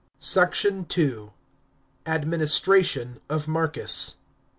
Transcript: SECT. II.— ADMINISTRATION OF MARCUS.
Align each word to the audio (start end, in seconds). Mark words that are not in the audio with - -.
SECT. 0.19 0.97
II.— 0.97 1.29
ADMINISTRATION 2.15 3.21
OF 3.29 3.47
MARCUS. 3.47 4.15